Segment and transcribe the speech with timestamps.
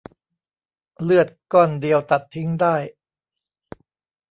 [1.01, 2.75] เลือดก้อนเดียวตัดทิ้งได้